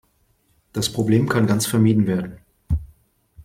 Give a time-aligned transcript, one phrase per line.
[0.73, 2.39] Das Problem kann ganz vermieden werden.